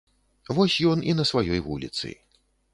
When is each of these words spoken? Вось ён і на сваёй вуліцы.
Вось 0.59 0.77
ён 0.93 1.05
і 1.13 1.15
на 1.19 1.27
сваёй 1.33 1.63
вуліцы. 1.69 2.13